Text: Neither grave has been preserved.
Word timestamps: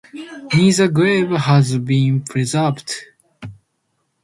Neither 0.51 0.87
grave 0.87 1.29
has 1.29 1.77
been 1.77 2.21
preserved. 2.23 2.91